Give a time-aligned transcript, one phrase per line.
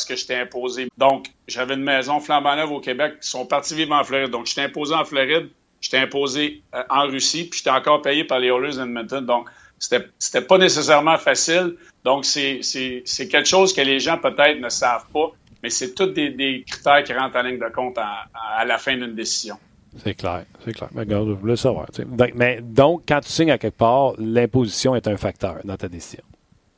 [0.00, 0.88] parce que j'étais imposé.
[0.96, 3.14] Donc, j'avais une maison flambant neuve au Québec.
[3.22, 4.30] Ils sont partis vivre en Floride.
[4.30, 5.48] Donc, j'étais imposé en Floride,
[5.80, 9.20] j'étais imposé euh, en Russie, puis j'étais encore payé par les Oilers d'Edmonton.
[9.26, 11.76] Donc, c'était, pas nécessairement facile.
[12.04, 12.60] Donc, c'est,
[13.14, 15.32] quelque chose que les gens peut-être ne savent pas,
[15.62, 19.14] mais c'est tous des, critères qui rentrent en ligne de compte à, la fin d'une
[19.14, 19.56] décision.
[20.02, 20.88] C'est clair, c'est clair.
[20.94, 21.86] Mais regarde, je voulais savoir.
[22.06, 25.88] Donc, mais donc, quand tu signes à quelque part, l'imposition est un facteur dans ta
[25.88, 26.22] décision.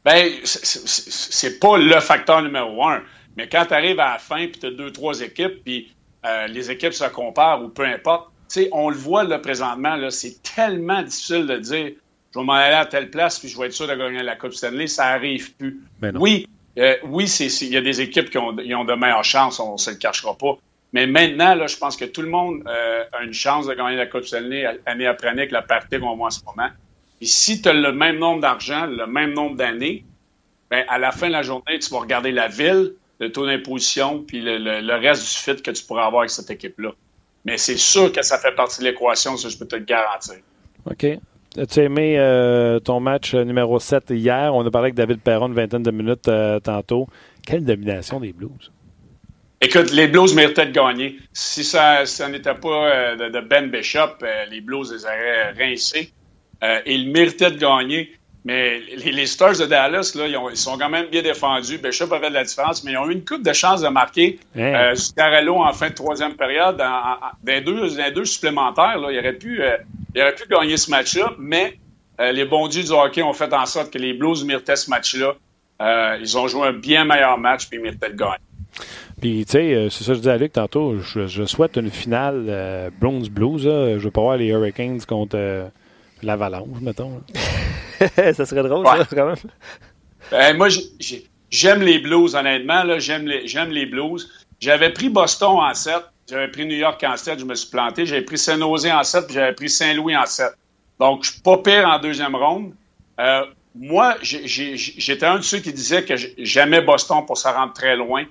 [0.04, 3.02] Ben, c'est pas le facteur numéro un.
[3.36, 5.94] Mais quand tu arrives à la fin, puis tu as deux, trois équipes, puis
[6.26, 9.96] euh, les équipes se comparent ou peu importe, tu sais, on le voit là présentement,
[9.96, 11.92] là, c'est tellement difficile de dire
[12.34, 14.36] je vais m'en aller à telle place, puis je vais être sûr de gagner la
[14.36, 15.82] Coupe Stanley, ça arrive plus.
[16.14, 16.46] Oui,
[16.78, 19.78] euh, oui, il y a des équipes qui ont, ont de meilleures chances, on ne
[19.78, 20.56] se le cachera pas.
[20.94, 23.96] Mais maintenant, là, je pense que tout le monde euh, a une chance de gagner
[23.96, 26.68] la Coupe Stanley année après année avec la partie qu'on voit en ce moment.
[27.22, 30.04] Et si tu as le même nombre d'argent, le même nombre d'années,
[30.68, 34.24] ben, à la fin de la journée, tu vas regarder la ville, le taux d'imposition,
[34.26, 36.90] puis le, reste du fit que tu pourras avoir avec cette équipe-là.
[37.44, 40.34] Mais c'est sûr que ça fait partie de l'équation, ça, je peux te le garantir.
[40.90, 41.06] OK.
[41.56, 44.52] As-tu aimé euh, ton match euh, numéro 7 hier?
[44.52, 47.06] On a parlé avec David Perron une vingtaine de minutes euh, tantôt.
[47.46, 48.72] Quelle domination des Blues?
[49.60, 51.18] Écoute, les Blues méritaient de gagner.
[51.32, 56.12] Si ça, n'était pas de, Ben Bishop, les Blues les auraient rincés.
[56.62, 58.12] Euh, ils méritaient de gagner.
[58.44, 61.78] Mais les, Stars de Dallas, là, ils, sont quand même bien défendus.
[61.78, 64.40] Bishop avait de la différence, mais ils ont eu une coupe de chance de marquer
[64.56, 64.94] hein?
[64.96, 66.76] euh, en fin de troisième période.
[66.76, 69.76] dans les deux, deux supplémentaires, là, il, aurait pu, euh,
[70.14, 71.78] il aurait pu gagner ce match-là, mais
[72.20, 74.90] euh, les bons dieux du hockey ont fait en sorte que les Blues méritaient ce
[74.90, 75.34] match-là.
[76.20, 78.42] ils ont joué un bien meilleur match, puis ils méritaient de gagner.
[79.20, 82.90] Puis, tu sais, c'est ça que je disais à Luc tantôt, je, souhaite une finale
[83.00, 83.62] Bronze Blues.
[83.62, 85.70] Je veux pas voir les Hurricanes contre
[86.26, 87.22] l'avalanche, mettons.
[88.16, 89.36] ça serait drôle, ça, quand même.
[90.30, 90.68] Ben, moi,
[91.50, 92.98] j'aime les blues, honnêtement.
[92.98, 94.30] J'aime les, les blues.
[94.60, 95.94] J'avais pris Boston en 7.
[96.30, 97.40] J'avais pris New York en 7.
[97.40, 98.06] Je me suis planté.
[98.06, 99.26] J'avais pris Saint-Nosé en 7.
[99.26, 100.52] Puis j'avais pris Saint-Louis en 7.
[100.98, 102.72] Donc, je suis pas pire en deuxième ronde.
[103.18, 103.44] Euh,
[103.74, 108.24] moi, j'étais un de ceux qui disaient que j'aimais Boston pour se rendre très loin.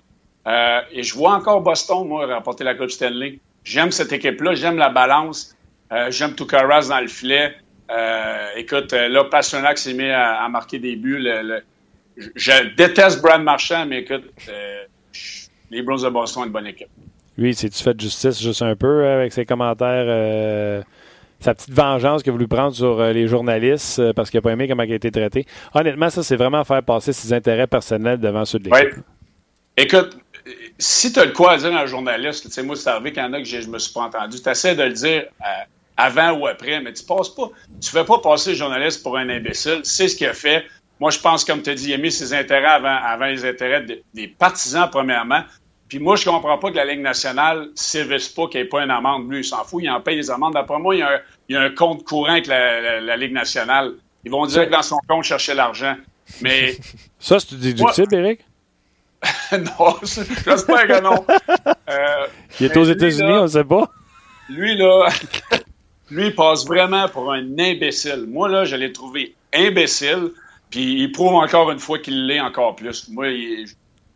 [0.47, 3.40] Euh, et je vois encore Boston, moi, remporter la Coupe Stanley.
[3.63, 4.56] J'aime cette équipe-là.
[4.56, 5.56] J'aime la balance.
[5.91, 7.56] Euh, j'aime Tukaras dans le filet.
[7.91, 11.28] Euh, écoute, euh, là, Pasternak s'est mis à, marquer des buts.
[12.35, 14.84] je déteste Brad Marchand, mais écoute, euh,
[15.69, 16.90] les Blues de Boston ont une bonne équipe.
[17.38, 20.84] Oui, c'est-tu fait justice juste un peu avec ses commentaires,
[21.40, 24.68] sa petite vengeance qu'il a voulu prendre sur les journalistes parce qu'il n'a pas aimé
[24.68, 25.46] comment il a été traité?
[25.74, 28.96] Honnêtement, ça, c'est vraiment faire passer ses intérêts personnels devant ceux de l'équipe.
[28.96, 29.03] Oui.
[29.78, 30.18] Écoute,
[30.78, 33.12] si tu as le quoi à dire à un journaliste, tu sais, moi, c'est arrivé
[33.13, 34.94] qu'il y en a que je, je me suis pas entendu, tu essaies de le
[34.94, 35.25] dire
[35.97, 37.50] avant ou après, mais tu passes pas,
[37.81, 39.81] tu fais pas passer le journaliste pour un imbécile.
[39.84, 40.66] C'est ce qu'il a fait.
[41.00, 43.46] Moi, je pense, comme tu as dit, il a mis ses intérêts avant, avant les
[43.46, 45.44] intérêts des partisans, premièrement.
[45.91, 48.69] Puis moi, je comprends pas que la Ligue nationale ne service pas qu'il n'y ait
[48.69, 49.30] pas une amende.
[49.30, 50.53] Lui, il s'en fout, il en paye des amendes.
[50.53, 51.06] D'après moi, il
[51.50, 53.96] y, a un, compte courant avec la, Ligue nationale.
[54.24, 55.97] Ils vont dire que dans son compte, chercher l'argent.
[56.41, 56.78] Mais.
[57.19, 58.40] Ça, c'est déductible, Eric?
[59.51, 61.25] non, j'espère que non.
[61.90, 62.28] Euh,
[62.62, 63.91] il est aux États-Unis, on ne sait pas.
[64.47, 65.09] Lui, là,
[66.12, 68.26] lui, il passe vraiment pour un imbécile.
[68.28, 70.32] Moi, là, je l'ai trouvé imbécile,
[70.70, 73.10] puis il prouve encore une fois qu'il l'est encore plus.
[73.10, 73.28] Moi,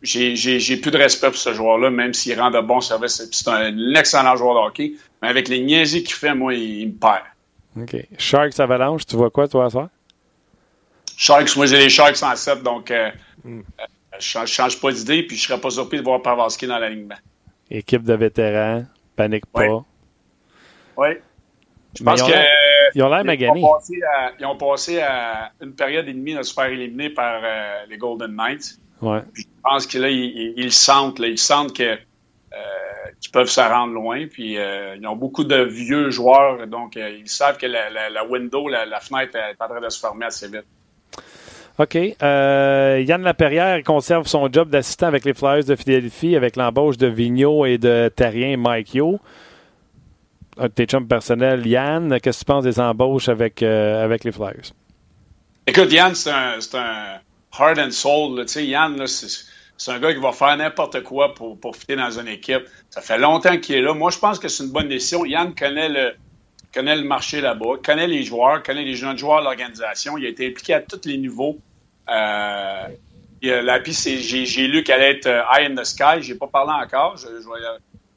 [0.02, 3.26] j'ai plus de respect pour ce joueur-là, même s'il rend de bons services.
[3.32, 4.92] C'est un excellent joueur de hockey,
[5.22, 7.24] mais avec les niaiseries qu'il fait, moi, il, me perd.
[7.80, 7.96] OK.
[8.18, 9.88] Sharks Avalanche, tu vois quoi, toi, à soir?
[11.16, 13.10] Sharks, moi, j'ai les Sharks en 7, donc euh,
[13.42, 13.60] hmm.
[13.60, 13.84] euh,
[14.18, 17.16] je ne change pas d'idée, puis je serais pas surpris de voir Pavarski dans l'alignement.
[17.70, 18.84] Équipe de vétérans,
[19.16, 19.66] panique pas.
[20.96, 21.08] Oui.
[21.98, 22.34] Je pense qu'ils
[22.94, 23.62] ils ont l'air maganés.
[24.38, 27.98] Ils ont passé à une période et demie de se faire éliminer par euh, les
[27.98, 28.78] Golden Knights.
[29.02, 29.20] Ouais.
[29.34, 31.96] je pense que là, ils, sentent, là, ils sentent que euh,
[33.20, 34.26] qu'ils peuvent se rendre loin.
[34.26, 39.00] Puis euh, ils ont beaucoup de vieux joueurs, donc ils savent que la, window, la,
[39.00, 40.64] fenêtre est en train de se fermer assez vite.
[41.78, 41.94] OK.
[42.22, 47.66] Yann Laperrière conserve son job d'assistant avec les Flyers de Philadelphie avec l'embauche de Vigneault
[47.66, 49.20] et de Terrien Mike Yo
[50.58, 54.24] un de tes chums personnels, Yann, qu'est-ce que tu penses des embauches avec, euh, avec
[54.24, 54.72] les Flyers?
[55.66, 57.20] Écoute, Yann, c'est un, un,
[57.58, 58.48] heart and soul.
[58.48, 62.28] Sais, Yann, c'est un gars qui va faire n'importe quoi pour, pour fitter dans une
[62.28, 62.62] équipe.
[62.90, 63.92] Ça fait longtemps qu'il est là.
[63.92, 65.24] Moi, je pense que c'est une bonne décision.
[65.24, 66.14] Yann connaît le,
[66.72, 70.16] connaît le marché là-bas, connaît les joueurs, connaît les jeunes joueurs de l'organisation.
[70.18, 71.58] Il a été impliqué à tous les niveaux.
[72.08, 72.88] Euh,
[73.42, 76.20] j'ai lu qu'elle allait être euh, high in the sky.
[76.22, 77.16] J'ai pas parlé encore.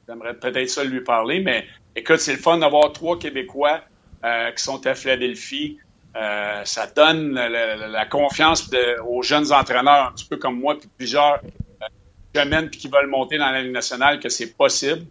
[0.06, 1.66] J'aimerais peut-être ça lui parler, mais
[1.96, 3.80] écoute, c'est le fun d'avoir trois Québécois
[4.24, 5.78] euh, qui sont à Philadelphie.
[6.16, 8.68] Euh, ça donne la, confiance
[9.06, 11.86] aux jeunes entraîneurs, un petit peu comme moi, puis plusieurs, euh,
[12.34, 15.06] chemine et qui veulent monter dans la Ligue nationale que c'est possible.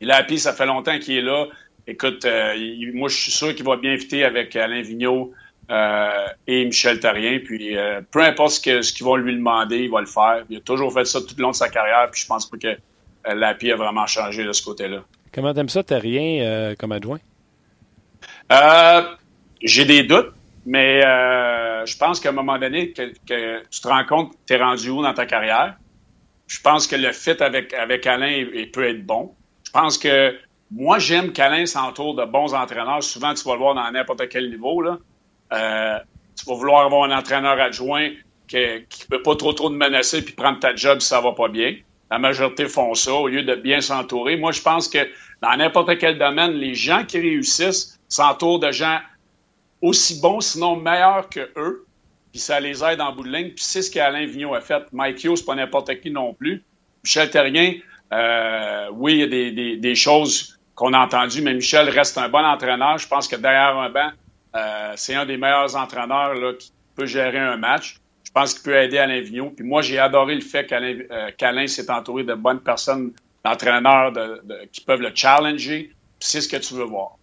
[0.00, 1.46] Et Lapi, ça fait longtemps qu'il est là.
[1.86, 2.54] Écoute, euh,
[2.94, 5.32] moi, je suis sûr qu'il va bien fitter avec Alain Vigneault
[5.70, 7.38] euh, et Michel Tarien.
[7.44, 10.44] Puis, euh, peu importe ce qu'ils vont lui demander, il va le faire.
[10.50, 12.08] Il a toujours fait ça tout le long de sa carrière.
[12.10, 12.76] Puis, je pense pas que
[13.32, 15.02] Lapi a vraiment changé de ce côté-là.
[15.36, 17.20] Comment t'aimes ça, Tarien, comme adjoint?
[19.62, 20.32] J'ai des doutes.
[20.64, 23.12] Mais je pense qu'à un moment donné, que,
[23.70, 25.76] tu te rends compte que tu es rendu où dans ta carrière.
[26.48, 29.34] Je pense que le fit avec, avec Alain peut être bon.
[29.64, 30.36] Je pense que
[30.70, 33.02] moi, j'aime qu'Alain s'entoure de bons entraîneurs.
[33.02, 34.82] Souvent, tu vas le voir dans n'importe quel niveau.
[35.52, 35.98] Euh,
[36.34, 38.10] tu vas vouloir avoir un entraîneur adjoint
[38.48, 41.32] qui ne peut pas trop trop te menacer puis prendre ta job si ça va
[41.32, 41.76] pas bien.
[42.10, 44.36] La majorité font ça au lieu de bien s'entourer.
[44.36, 44.98] Moi, je pense que
[45.42, 48.98] dans n'importe quel domaine, les gens qui réussissent s'entourent de gens
[49.82, 51.86] aussi bons, sinon meilleurs que eux,
[52.30, 53.50] puis ça les aide en bout de ligne.
[53.50, 54.84] Puis c'est ce qu'Alain Vigneault a fait.
[54.92, 56.64] Mike Hughes, pas n'importe qui non plus.
[57.02, 57.74] Michel Terrien,
[58.12, 62.44] euh, oui, il y a des, choses qu'on a entendu, mais Michel reste un bon
[62.44, 62.98] entraîneur.
[62.98, 64.10] Je pense que derrière un banc,
[64.54, 67.96] euh, c'est un des meilleurs entraîneurs qui peut gérer un match.
[68.36, 69.52] Je pense qu'il peut aider Alain Vigneault.
[69.56, 73.12] Puis moi, j'ai adoré le fait qu'Alain euh, s'est entouré de bonnes personnes,
[73.42, 74.12] d'entraîneurs
[74.70, 75.90] qui peuvent le challenger.
[76.20, 77.16] c'est ce que tu veux voir.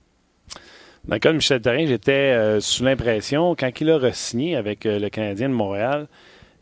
[1.07, 5.49] Cas de Michel Therrien, j'étais euh, sous l'impression, quand il a re-signé avec le Canadien
[5.49, 6.07] de Montréal,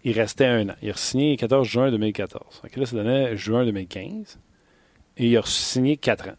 [0.03, 0.75] il restait un an.
[0.81, 2.61] Il a signé le 14 juin 2014.
[2.61, 4.37] Donc là, ça donnait juin 2015.
[5.15, 6.37] Et il a signé quatre ans.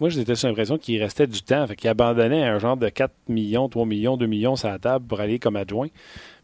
[0.00, 1.66] Moi, j'étais sur l'impression qu'il restait du temps.
[1.66, 5.20] Qu'il abandonnait un genre de 4 millions, 3 millions, 2 millions sur la table pour
[5.20, 5.88] aller comme adjoint.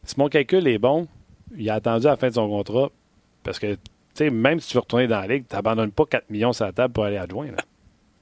[0.06, 1.08] Si mon calcul est bon,
[1.56, 2.90] il a attendu à la fin de son contrat.
[3.42, 3.80] Parce que, tu
[4.14, 6.64] sais, même si tu veux retourner dans la ligue, tu n'abandonnes pas 4 millions sur
[6.64, 7.48] la table pour aller adjoint.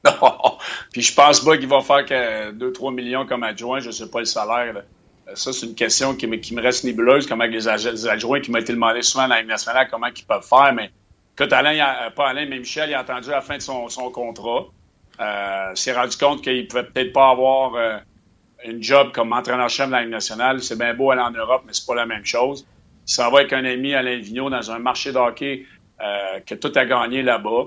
[0.05, 0.13] Non.
[0.93, 3.81] Puis je pense pas qu'il va faire que 2-3 millions comme adjoint.
[3.81, 4.83] Je ne sais pas le salaire.
[5.35, 7.27] Ça, c'est une question qui me, reste nébuleuse.
[7.27, 10.73] Comment les, adjoints qui m'ont été demandé souvent dans la nationale, comment ils peuvent faire.
[10.75, 10.91] Mais
[11.37, 14.67] écoute, Alain, pas Alain, mais Michel, il a attendu à la fin de son, contrat.
[15.21, 17.99] Euh, s'est rendu compte qu'il pouvait peut-être pas avoir euh,
[18.65, 20.63] une job comme entraîneur-chef de la Ligue nationale.
[20.63, 22.67] C'est bien beau aller en Europe, mais c'est pas la même chose.
[23.07, 25.67] S'en va avec un ami, Alain Vigneault, dans un marché de hockey
[26.01, 27.67] euh, que tout a gagné là-bas.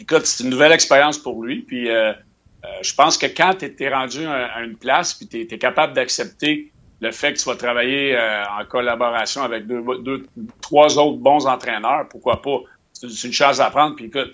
[0.00, 1.60] Écoute, c'est une nouvelle expérience pour lui.
[1.60, 5.92] Puis je pense que quand tu es, rendu à, une place, puis tu es, capable
[5.92, 10.26] d'accepter le fait que tu vas travailler en collaboration avec deux,
[10.62, 12.60] trois autres bons entraîneurs, pourquoi pas?
[12.92, 13.94] C'est une chance à prendre.
[13.94, 14.32] Puis écoute,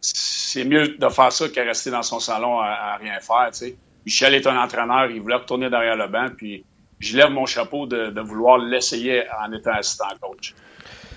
[0.00, 3.50] c'est mieux de faire ça que rester dans son salon à, rien faire.
[4.04, 6.64] Michel est un entraîneur, il voulait retourner derrière le banc, puis
[7.00, 10.54] je lève mon chapeau de, vouloir l'essayer en étant assistant coach.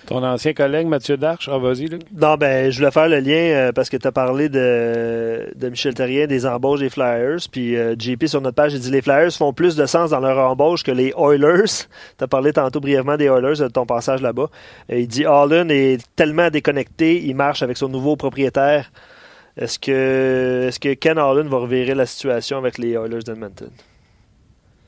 [0.07, 1.87] Ton ancien collègue Mathieu Darche, ah, vas-y,
[2.19, 5.69] Non, ben, je voulais faire le lien euh, parce que tu as parlé de, de
[5.69, 7.37] Michel Terrien, des embauches des Flyers.
[7.51, 10.19] Puis euh, JP sur notre page, il dit les Flyers font plus de sens dans
[10.19, 11.85] leur embauche que les Oilers.
[12.17, 14.49] tu as parlé tantôt brièvement des Oilers, de ton passage là-bas.
[14.91, 18.91] Euh, il dit Allen est tellement déconnecté, il marche avec son nouveau propriétaire.
[19.57, 23.71] Est-ce que, est-ce que Ken Allen va revirer la situation avec les Oilers d'Edmonton?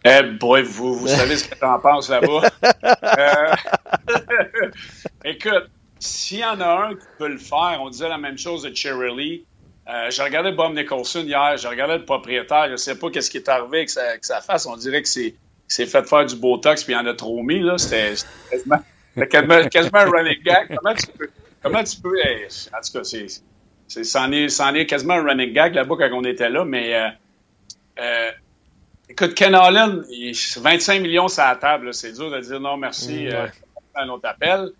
[0.05, 2.49] Eh boy, vous, vous savez ce que tu en penses là-bas.
[3.03, 3.53] Euh,
[5.25, 5.69] écoute,
[5.99, 8.75] s'il y en a un qui peut le faire, on disait la même chose de
[8.75, 9.45] Cherry Lee.
[9.87, 13.29] Euh, j'ai regardé Bob Nicholson hier, j'ai regardé le propriétaire, je ne sais pas qu'est-ce
[13.29, 14.65] qui est arrivé avec sa, avec sa face.
[14.65, 15.35] On dirait que c'est,
[15.67, 17.59] c'est fait faire du Botox puis il en a trop mis.
[17.59, 17.77] Là.
[17.77, 18.13] C'était,
[18.49, 20.75] quasiment, quasiment, un running gag.
[20.75, 21.29] Comment tu peux...
[21.61, 23.27] Comment tu peux en tout cas, c'est,
[24.03, 27.07] c'en est, est, quasiment un running gag là-bas quand on était là, mais euh,
[27.99, 28.31] euh,
[29.09, 30.03] écoute, Ken Allen,
[30.57, 33.47] 25 millions sur la table, c'est dur de dire non merci mm, euh,
[33.95, 34.71] à notre appel.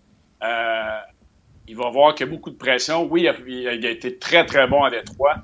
[1.68, 3.08] il va voir qu'il y a beaucoup de pression.
[3.10, 5.36] Oui, il a, été très, très bon à Détroit.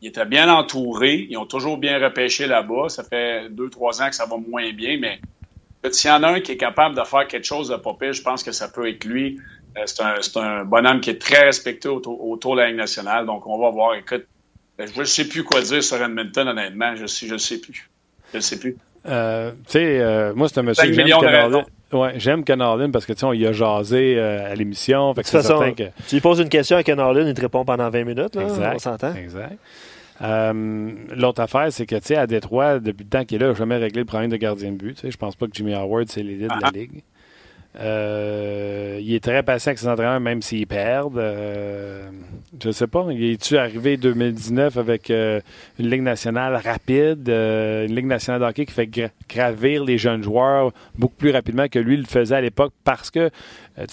[0.00, 1.26] il était bien entouré.
[1.30, 2.88] Ils ont toujours bien repêché là-bas.
[2.88, 5.20] Ça fait deux, trois ans que ça va moins bien, mais
[5.90, 8.22] s'il y en a un qui est capable de faire quelque chose de pas je
[8.22, 9.38] pense que ça peut être lui.
[9.76, 13.26] Euh, c'est un, bonhomme qui est très respecté autour, de la Ligue nationale.
[13.26, 13.94] Donc, on va voir.
[13.94, 14.26] Écoute,
[14.80, 16.94] euh, je ne sais plus quoi dire sur Edmonton, honnêtement.
[16.96, 17.88] Je ne je sais plus.
[18.32, 18.76] Je ne sais plus.
[19.06, 21.64] Euh, tu sais, moi, c'est un monsieur que j'aime Canardin.
[21.92, 25.12] Ouais, j'aime Canardin parce que tu sais, on y a jasé à l'émission.
[25.12, 25.84] De toute façon, que...
[26.08, 28.34] tu lui poses une question à Canardin, il te répond pendant 20 minutes.
[28.34, 29.14] Là, exact, on s'entend.
[29.14, 29.58] Exact.
[30.20, 33.52] L'autre affaire, c'est que, tu sais, à Détroit, depuis le temps qu'il est là, il
[33.52, 34.94] n'a jamais réglé le problème de gardien de but.
[34.94, 36.70] Tu sais, je pense pas que Jimmy Howard, c'est l'élite de la ah.
[36.72, 37.02] Ligue.
[37.80, 41.18] Euh, il est très patient avec ses entraîneurs, même s'ils perdent.
[41.18, 42.10] Euh,
[42.60, 43.06] je ne sais pas.
[43.10, 45.40] Il est-tu arrivé 2019 avec euh,
[45.78, 48.90] une Ligue nationale rapide, une Ligue nationale de hockey qui fait
[49.28, 53.30] gravir les jeunes joueurs beaucoup plus rapidement que lui le faisait à l'époque parce que,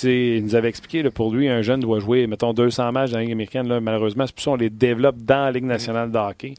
[0.03, 3.23] il nous avait expliqué, pour lui, un jeune doit jouer, mettons, 200 matchs dans la
[3.23, 3.67] Ligue américaine.
[3.67, 6.55] Là, malheureusement, c'est plus ça, on les développe dans la Ligue nationale de hockey.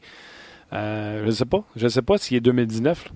[0.71, 1.63] je ne sais pas.
[1.75, 3.11] Je ne sais pas s'il est 2019.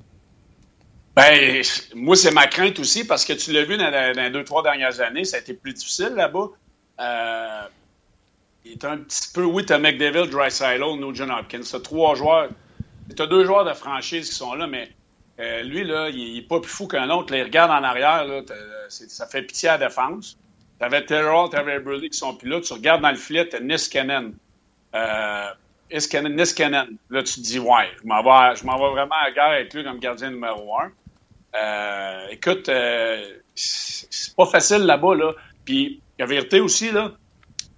[1.16, 1.62] Ben,
[1.94, 5.00] moi, c'est ma crainte aussi parce que tu l'as vu dans, les deux, trois dernières
[5.00, 6.50] années, ça a été plus difficile là-bas.
[7.00, 7.62] Euh,
[8.66, 11.62] il est un petit peu, oui, tu as McDavid, Dry Silo, Nugent Hopkins.
[11.62, 12.50] Tu trois joueurs.
[13.16, 14.90] Tu as deux joueurs de franchise qui sont là, mais
[15.40, 17.34] euh, lui, là, il n'est pas plus fou qu'un autre.
[17.34, 18.42] il regarde en arrière, là,
[18.90, 20.38] ça fait pitié à la défense.
[20.80, 22.60] Tu avais Terrell, tu Burley qui sont plus là.
[22.60, 24.34] Tu regardes dans le filet, tu as Niskanen.
[24.94, 25.50] Euh,
[25.90, 26.98] Niskanen.
[27.10, 30.00] Là, tu te dis, ouais, je m'en vais, vraiment à la guerre avec lui comme
[30.00, 30.92] gardien numéro un.
[31.56, 35.34] Euh, écoute, euh, c'est pas facile là-bas, là.
[35.64, 37.12] Puis, la vérité aussi, là,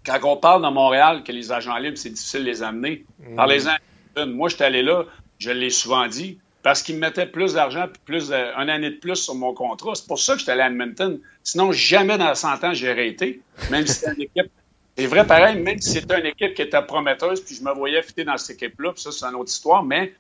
[0.06, 3.36] quand on parle de Montréal que les agents libres, c'est difficile de les amener, mm.
[3.36, 4.26] parlez-en.
[4.26, 5.06] Moi, j'étais allé là,
[5.38, 8.96] je l'ai souvent dit, parce qu'ils me mettaient plus d'argent puis plus un année de
[8.96, 9.94] plus sur mon contrat.
[9.96, 11.20] C'est pour ça que j'étais allé à Edmonton.
[11.44, 14.52] Sinon, jamais dans 100 ans, j'aurais été, même si c'était une équipe.
[14.98, 18.02] C'est vrai, pareil, même si c'était une équipe qui était prometteuse, puis je me voyais
[18.02, 20.14] fitter dans cette équipe-là, puis ça, c'est une autre histoire, mais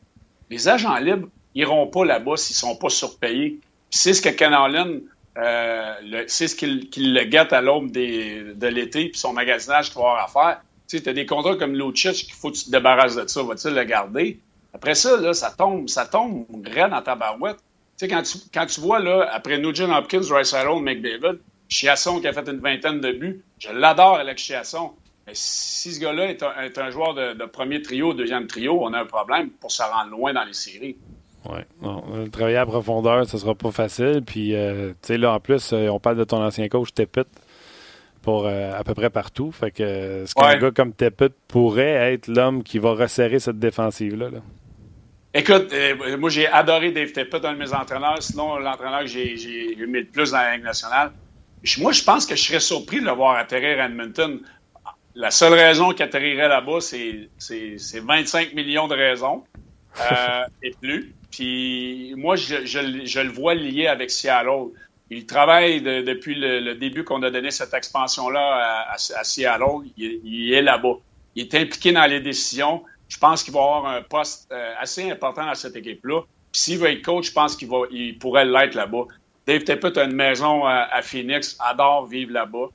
[0.50, 3.60] les agents libres, iront pas là-bas s'ils sont pas surpayés.
[3.90, 4.54] C'est ce que Ken
[5.38, 10.10] euh, c'est ce qu'il le gâte à l'aube de l'été, puis son magasinage qu'il va
[10.10, 10.62] avoir à faire.
[10.88, 13.44] Tu sais, as des contrats comme Lucic qu'il faut que tu te débarrasses de ça.
[13.44, 14.40] Va-t-il le garder?
[14.74, 17.58] Après ça, là, ça tombe, ça tombe raide dans ta barouette.
[17.58, 22.20] Tu sais, quand tu, quand tu vois, là, après Nugent Hopkins, Rice Harold, McDavid, Chiasson
[22.20, 24.92] qui a fait une vingtaine de buts, je l'adore, Alex Chiasson.
[25.28, 29.00] Mais si ce gars-là est, un, joueur de, de, premier trio, deuxième trio, on a
[29.02, 30.96] un problème pour se rendre loin dans les séries.
[31.50, 31.60] Oui.
[31.84, 34.22] Euh, travailler à profondeur, ce sera pas facile.
[34.26, 37.22] Puis, euh, tu sais, là, en plus, euh, on parle de ton ancien coach, Tepit,
[38.22, 39.52] pour à peu près partout.
[39.52, 44.28] Fait que ce qu'un gars comme Tepit pourrait être l'homme qui va resserrer cette défensive-là.
[45.34, 45.74] Écoute,
[46.20, 48.22] moi, j'ai adoré Dave Tepit, un de mes entraîneurs.
[48.22, 51.12] Sinon, l'entraîneur que j'ai mis le plus dans la Ligue nationale.
[51.80, 54.42] Moi, je pense que je serais surpris de le voir atterrir à Edmonton.
[55.16, 59.44] La seule raison qu'il atterrirait là-bas, c'est 25 millions de raisons
[60.62, 61.16] et plus.
[61.32, 64.72] Puis moi, je, le vois lié avec Seattle.
[65.10, 69.88] Il travaille depuis le, début qu'on a donné cette expansion-là à, Seattle.
[69.98, 70.98] Il, est là-bas.
[71.36, 72.84] Il est impliqué dans les décisions.
[73.08, 76.22] Je pense qu'il va avoir un poste euh, assez important dans cette équipe-là.
[76.52, 79.06] Puis s'il veut être coach, je pense qu'il pourrait l'être là-bas.
[79.46, 82.68] Dave Tippett a une maison à, Phoenix, adore vivre là-bas.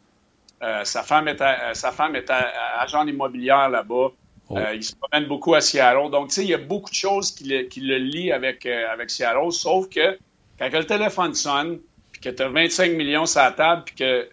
[0.62, 1.42] Euh, sa femme est,
[1.74, 4.12] sa femme est agent immobilière là-bas.
[4.52, 4.58] Oh.
[4.58, 6.10] Euh, il se promène beaucoup à Seattle.
[6.10, 8.66] Donc, tu sais, il y a beaucoup de choses qui le, qui le lient avec,
[8.66, 10.18] euh, avec Seattle, sauf que
[10.58, 11.78] quand le téléphone sonne,
[12.12, 14.28] puis que tu as 25 millions sur la table, puis que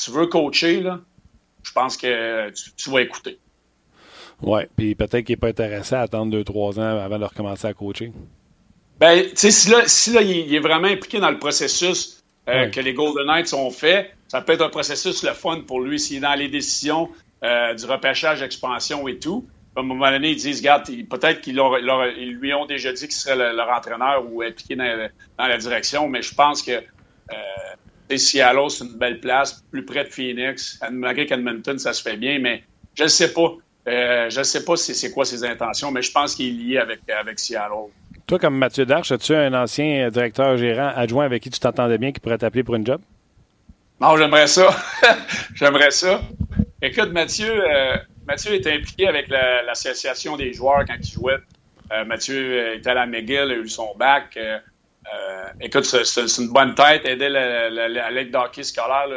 [0.00, 1.00] tu veux coacher, là,
[1.64, 3.38] je pense que tu, vas écouter.
[4.42, 7.74] Oui, puis peut-être qu'il n'est pas intéressé à attendre 2-3 ans avant de recommencer à
[7.74, 8.12] coacher.
[9.00, 12.68] Ben, tu sais, si là, si là il, est vraiment impliqué dans le processus euh,
[12.68, 15.98] que les Golden Knights ont fait, ça peut être un processus le fun pour lui
[15.98, 17.08] s'il est dans les décisions,
[17.44, 19.46] euh, du repêchage, expansion et tout.
[19.76, 23.36] À un moment donné, ils disent, regarde, peut-être qu'ils lui ont déjà dit qu'il serait
[23.36, 28.98] leur entraîneur ou impliqué dans, la direction, mais je pense que euh, Seattle, c'est une
[28.98, 30.80] belle place, plus près de Phoenix.
[30.90, 32.64] Malgré qu'Edmonton, ça se fait bien, mais
[32.94, 33.54] je ne sais pas.
[33.86, 36.78] Euh, je ne sais pas c'est quoi ses intentions, mais je pense qu'il est lié
[36.78, 37.90] avec, avec Seattle.
[38.26, 42.12] Toi, comme Mathieu Darche, as-tu un ancien directeur gérant adjoint avec qui tu t'entendais bien
[42.12, 43.00] qui pourrait t'appeler pour une job?
[44.00, 44.68] Non, j'aimerais ça.
[45.54, 46.20] j'aimerais ça.
[46.80, 47.96] Écoute, Mathieu, euh,
[48.28, 51.38] Mathieu était impliqué avec l'association des joueurs quand il jouait.
[51.90, 54.36] Euh, Mathieu était à la McGill, a eu son bac.
[54.36, 54.58] Euh,
[55.60, 59.08] écoute, c'est une bonne tête, aider la, la, Ligue d'hockey scolaire.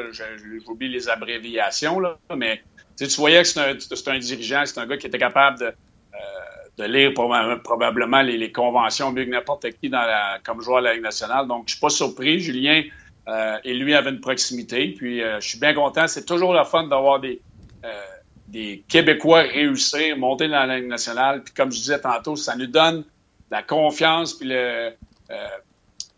[0.66, 2.64] J'oublie les abréviations, là, mais
[2.98, 5.74] tu voyais que c'est un, dirigeant, c'est un gars qui était capable de,
[6.78, 9.92] de lire probablement les, conventions mieux que n'importe qui
[10.44, 11.48] comme joueur à la Ligue nationale.
[11.48, 12.40] Donc, je suis pas surpris.
[12.40, 12.82] Julien
[13.64, 14.96] et lui avait une proximité.
[14.98, 16.08] Puis, je suis bien content.
[16.08, 17.51] C'est toujours le fun d'avoir des, euh,
[18.52, 21.44] des Québécois réussir, monter dans la Ligue nationale.
[21.44, 23.06] Puis comme je disais tantôt, ça nous donne
[23.50, 24.92] la confiance puis le,
[25.32, 25.48] euh,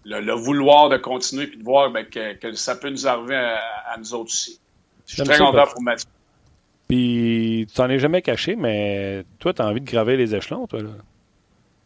[0.05, 4.13] le, vouloir de continuer puis de voir ben, que, ça peut nous arriver à, nous
[4.13, 4.59] autres aussi.
[5.07, 6.09] Je suis très content pour Mathieu.
[6.87, 10.67] Puis tu t'en es jamais caché, mais toi, tu as envie de gravir les échelons,
[10.67, 10.81] toi.
[10.81, 10.89] Là.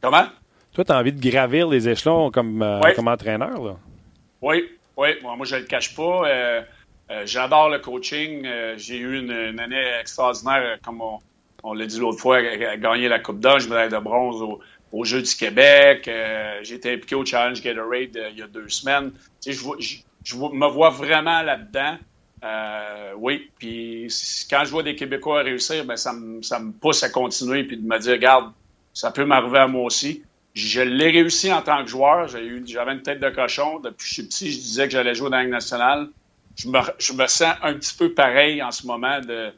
[0.02, 0.26] Comment?
[0.74, 3.78] Toi, tu as envie de gravir les échelons comme, euh, comme entraîneur, là.
[4.42, 5.10] Oui, oui.
[5.22, 6.28] Moi, je ne le cache pas.
[6.28, 6.62] Euh,
[7.26, 8.46] j'adore le coaching.
[8.46, 11.02] Euh, j'ai eu une, année extraordinaire, euh, comme
[11.64, 14.60] on, l'a dit l'autre fois, à gagner la Coupe d'Or, médaille de bronze au,
[14.92, 16.10] aux Jeux du Québec.
[16.64, 19.12] j'ai été impliqué au Challenge Gatorade il y a deux semaines.
[19.46, 19.52] je,
[20.24, 21.98] je, me vois vraiment là-dedans.
[23.18, 24.08] oui, puis
[24.50, 27.78] quand je vois des Québécois réussir, ben ça me, ça me pousse à continuer puis
[27.78, 28.54] de me dire, regarde,
[28.94, 30.24] ça peut m'arriver à moi aussi.
[30.54, 32.28] Je l'ai réussi en tant que joueur.
[32.28, 33.80] J'avais une tête de cochon.
[33.80, 36.10] Depuis que je suis petit, je disais que j'allais jouer dans la Ligue nationale
[36.58, 36.68] je
[37.14, 39.52] me, sens un petit peu pareil en ce moment de,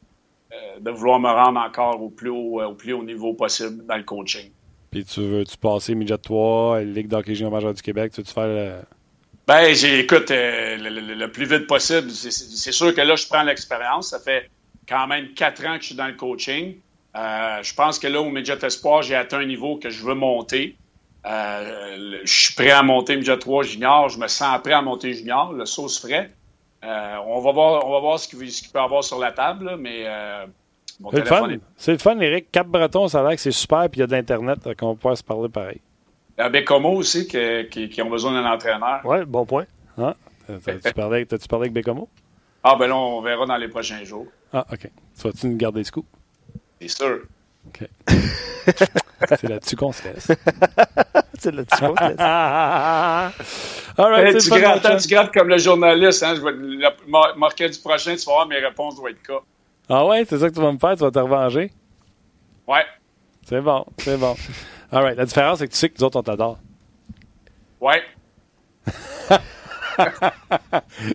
[0.51, 3.85] euh, de vouloir me rendre encore au plus haut, euh, au plus haut niveau possible
[3.85, 4.51] dans le coaching.
[4.91, 8.47] Puis tu veux-tu passer midget 3, Ligue d'hockey junior majeur du Québec, tu veux-tu faire
[8.47, 8.81] le...
[9.49, 12.11] Ben, écoute, euh, le, plus vite possible.
[12.11, 14.11] C'est sûr que là, je prends l'expérience.
[14.11, 14.47] Ça fait
[14.87, 16.75] quand même quatre ans que je suis dans le coaching.
[17.17, 20.13] Euh, je pense que là, au Midget Espoir, j'ai atteint un niveau que je veux
[20.13, 20.75] monter.
[21.25, 24.09] Euh, je suis prêt à monter Midget 3 junior.
[24.09, 25.51] Je me sens prêt à monter junior.
[25.51, 26.29] Le sauce frais.
[26.83, 30.05] On va voir, on va voir ce qu'il peut avoir sur la table, mais
[31.11, 31.47] c'est le fun.
[31.77, 32.51] C'est le fun, Eric.
[32.51, 35.15] Cap-Breton, ça a l'air que c'est super, puis il y a de l'Internet, qu'on peut
[35.15, 35.79] se parler pareil.
[36.37, 39.01] Il y a Bécomo aussi qui, ont besoin d'un entraîneur.
[39.03, 39.65] Oui, bon point.
[39.97, 40.15] Ah,
[40.47, 42.09] t'as-tu parlé, parlé, avec Bécomo?
[42.63, 44.27] Ah, ben là, on verra dans les prochains jours.
[44.51, 44.81] Ah, OK.
[44.81, 46.05] Tu vas-tu nous garder ce coup?
[46.81, 47.21] C'est sûr.
[47.67, 47.89] OK.
[49.27, 50.27] c'est là-dessus qu'on se laisse.
[51.37, 52.19] c'est là-dessus qu'on se laisse.
[53.97, 56.23] All right, tu, grattes, tu grattes comme le journaliste.
[56.23, 56.35] Hein?
[56.35, 59.39] Je vais, le marquer du prochain, tu vas voir mes réponses doivent être cas.
[59.89, 60.95] Ah ouais, c'est ça que tu vas me faire?
[60.95, 61.71] Tu vas te revenger?
[62.67, 62.85] Ouais.
[63.43, 64.35] C'est bon, c'est bon.
[64.91, 65.17] All right.
[65.17, 66.59] La différence, c'est que tu sais que nous autres, on t'adore.
[67.81, 68.01] Ouais.
[69.27, 69.39] fait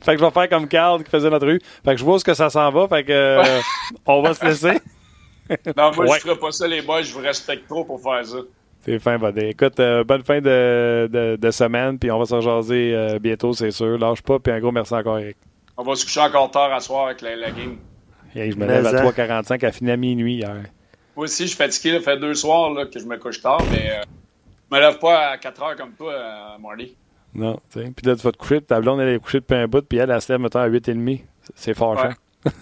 [0.07, 1.61] que je vais faire comme Carl qui faisait notre rue.
[1.85, 2.89] Fait que je vois où ce que ça s'en va.
[2.89, 3.61] Fait que euh,
[4.07, 4.81] on va se laisser.
[5.77, 7.03] non, moi, je ferai pas ça, les boys.
[7.03, 8.39] Je vous respecte trop pour faire ça.
[8.85, 9.47] C'est fin, buddy.
[9.47, 13.55] Écoute, euh, bonne fin de, de, de, semaine, puis on va se rejaser euh, bientôt,
[13.55, 13.99] c'est sûr.
[13.99, 15.37] Lâche pas, puis un gros merci encore, Eric.
[15.77, 17.79] On va se coucher encore tard à soir avec la, la game
[18.35, 20.65] je me lève à 3h45, à fini à minuit hier.
[21.17, 21.99] Moi aussi, je suis fatigué.
[21.99, 24.03] Ça fait deux soirs là, que je me couche tard, mais euh,
[24.71, 26.97] je me lève pas à 4 h comme toi, euh, Marty.
[27.35, 27.93] Non, tu sais.
[27.95, 29.99] Puis là, tu vas te coucher, ta blonde, elle est couchée depuis un bout, puis
[29.99, 31.23] elle, elle se lève, mettons, à 8h30.
[31.55, 32.53] C'est fort, ouais.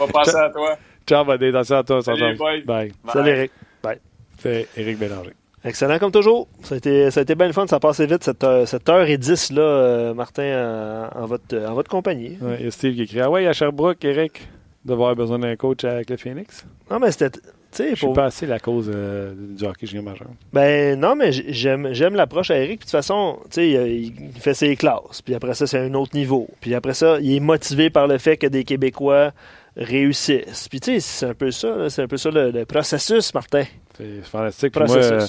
[0.00, 0.78] On va passer à toi.
[1.10, 1.46] Ciao, buddy.
[1.46, 2.02] Attention à toi.
[2.02, 2.62] Salut, Bye.
[2.62, 2.92] Bye.
[3.12, 3.50] Salut, Eric.
[3.82, 3.98] Bye.
[4.38, 5.32] C'est Eric Bélanger.
[5.64, 6.46] Excellent comme toujours.
[6.62, 7.66] Ça a été, ça a été bien le fun.
[7.66, 11.56] Ça a passé vite cette, heure, cette heure et dix, là, euh, Martin, en, votre,
[11.56, 12.38] en votre compagnie.
[12.40, 14.46] Ouais, il y a Steve qui écrit Ah ouais, à Sherbrooke, Eric,
[14.84, 16.64] d'avoir besoin d'un coach avec le Phoenix.
[16.88, 17.40] Non, mais c'était.
[17.76, 20.28] Je suis pas assez la cause euh, du hockey junior majeur.
[20.52, 22.80] Ben non, mais j'aime j'aime l'approche à Eric.
[22.80, 25.22] de toute façon, tu sais, il, fait ses classes.
[25.22, 26.48] Puis après ça, c'est un autre niveau.
[26.60, 29.32] Puis après ça, il est motivé par le fait que des Québécois
[29.76, 30.68] réussissent.
[30.68, 33.64] Puis tu sais, c'est un peu ça, c'est un peu ça le, processus, Martin.
[33.96, 34.72] C'est fantastique.
[34.72, 35.26] Pour moi, euh,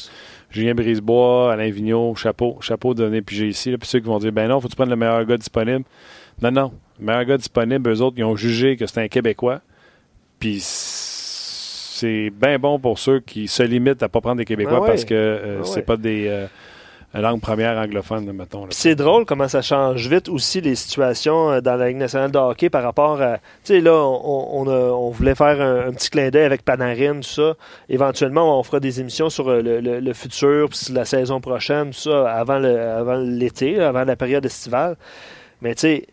[0.50, 3.76] Julien Brisebois, Alain Vigneault, chapeau, chapeau donné puis j'ai ici.
[3.78, 5.86] puis ceux qui vont dire, ben non, faut tu prendre le meilleur gars disponible?
[6.42, 9.62] Non, non, le meilleur gars disponible, eux autres, ils ont jugé que c'était un Québécois.
[10.40, 10.60] Puis
[12.02, 15.06] c'est bien bon pour ceux qui se limitent à pas prendre des Québécois ah parce
[15.06, 16.48] que euh, ah c'est pas des euh,
[17.20, 18.68] langue première anglophone, mettons.
[18.70, 22.38] C'est drôle comment ça change vite aussi les situations euh, dans la Ligue nationale de
[22.38, 23.38] hockey par rapport à.
[23.38, 27.56] Tu sais, là, on, on, voulait faire un, petit clin d'œil avec Panarin, tout ça.
[27.90, 32.00] Éventuellement, on fera des émissions sur euh, le, le, futur, puis la saison prochaine, tout
[32.00, 34.96] ça, avant l'été, avant, avant la période estivale.
[35.62, 36.08] Mais tu sais.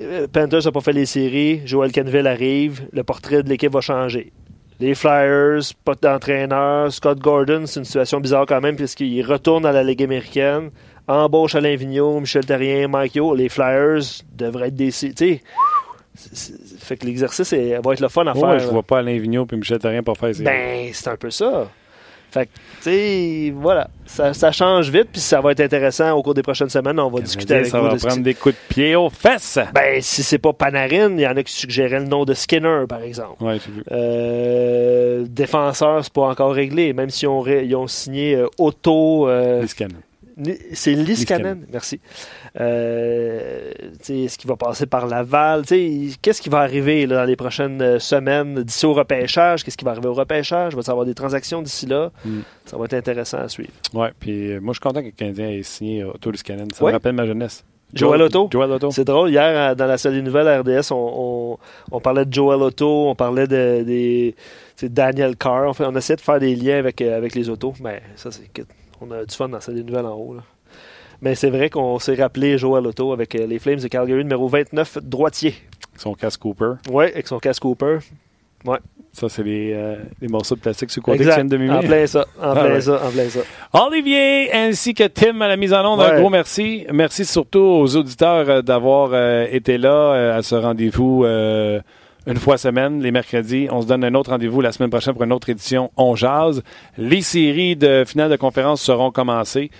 [0.00, 3.80] Euh, Panthers n'a pas fait les séries, Joel Canville arrive, le portrait de l'équipe va
[3.80, 4.32] changer
[4.80, 6.92] les Flyers, pas d'entraîneur.
[6.92, 10.70] Scott Gordon, c'est une situation bizarre quand même, puisqu'il retourne à la Ligue américaine.
[11.08, 13.34] Embauche Alain Vigneault, Michel Terrien, Mike Yo.
[13.34, 14.02] Les Flyers
[14.36, 14.92] devraient être des.
[14.92, 15.40] Tu
[16.78, 18.42] fait que l'exercice va être le fun à faire.
[18.42, 20.42] Moi, je vois pas Alain Vigneault et Michel Terrien pour faire ça.
[20.42, 21.68] Ben, c'est un peu ça.
[22.30, 26.34] Fait que, tu sais, voilà, ça, change vite, puis ça va être intéressant au cours
[26.34, 27.00] des prochaines semaines.
[27.00, 27.88] On va discuter avec ça vous.
[27.90, 29.58] Ça va prendre des coups de pied aux fesses.
[29.74, 32.84] Ben, si c'est pas Panarin, il y en a qui suggéraient le nom de Skinner,
[32.88, 33.42] par exemple.
[33.42, 33.82] Ouais, vu.
[33.90, 39.28] Euh, défenseur, c'est pas encore réglé, même si on, ils ont signé euh, Auto.
[39.28, 39.64] Euh,
[40.72, 42.00] c'est Liskanen, merci.
[42.60, 43.72] Euh,
[44.08, 45.64] est-ce qu'il va passer par Laval?
[45.66, 48.62] Qu'est-ce qui va arriver dans les prochaines euh, semaines?
[48.62, 49.64] D'ici au repêchage?
[49.64, 50.74] Qu'est-ce qui va arriver au repêchage?
[50.74, 52.10] Va y avoir des transactions d'ici là?
[52.24, 52.40] Hmm.
[52.64, 53.72] Ça va être intéressant à suivre.
[53.94, 56.68] Oui, puis euh, moi, je suis content que le Canadien ait signé Otto Liskanen.
[56.72, 57.64] Ça me rappelle ma jeunesse.
[57.92, 58.48] Joel Otto.
[58.52, 58.90] Joel Otto.
[58.90, 61.58] C'est drôle, hier, dans la salle des nouvelles RDS, on,
[62.02, 64.34] parlait de Joel Otto, on parlait de, des
[64.82, 65.72] Daniel Carr.
[65.80, 67.72] On, on essayait de faire des liens avec, avec les autos.
[67.80, 68.50] Mais ça, c'est
[69.00, 70.36] on a du fun dans des nouvelles en haut.
[71.20, 74.46] Mais c'est vrai qu'on s'est rappelé Joel Otto avec euh, les Flames de Calgary, numéro
[74.48, 75.54] 29, droitier.
[75.88, 76.74] Avec son casque Cooper.
[76.90, 77.98] Oui, avec son casque Cooper.
[78.64, 78.78] Ouais.
[79.12, 81.48] Ça, c'est les, euh, les, morceaux de plastique sur côté exact.
[81.48, 83.40] de En plein ça, en ah plein ça, en plein ça.
[83.72, 86.86] Olivier ainsi que Tim à la mise en onde, un gros merci.
[86.92, 89.10] Merci surtout aux auditeurs euh, d'avoir
[89.50, 91.24] été là à ce rendez-vous
[92.26, 93.68] une fois semaine, les mercredis.
[93.70, 96.62] On se donne un autre rendez-vous la semaine prochaine pour une autre édition On Jazz.
[96.96, 99.70] Les séries de finale de conférence seront commencées.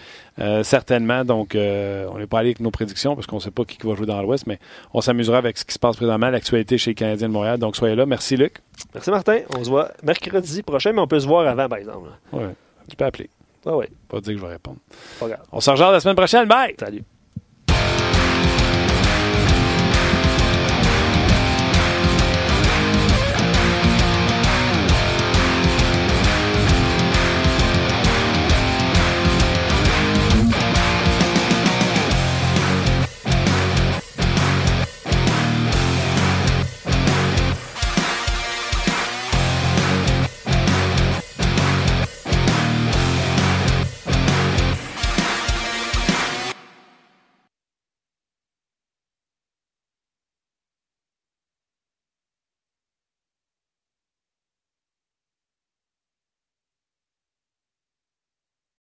[0.41, 1.25] Euh, certainement.
[1.25, 3.77] Donc, euh, on n'est pas allé avec nos prédictions parce qu'on ne sait pas qui
[3.85, 4.59] va jouer dans l'Ouest, mais
[4.95, 7.59] on s'amusera avec ce qui se passe présentement, l'actualité chez les Canadiens de Montréal.
[7.59, 8.07] Donc, soyez là.
[8.07, 8.59] Merci, Luc.
[8.95, 9.41] Merci, Martin.
[9.59, 12.09] On se voit mercredi prochain, mais on peut se voir avant, par exemple.
[12.33, 12.45] Oui,
[12.89, 13.29] tu peux appeler.
[13.67, 13.87] Ah oui.
[14.09, 14.79] Pas dire que je vais répondre.
[15.19, 15.41] Pas grave.
[15.51, 16.47] On se rejoint la semaine prochaine.
[16.47, 16.75] Bye!
[16.79, 17.03] Salut.